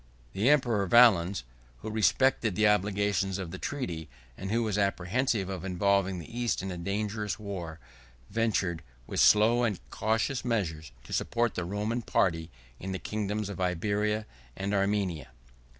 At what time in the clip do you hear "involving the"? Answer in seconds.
5.63-6.39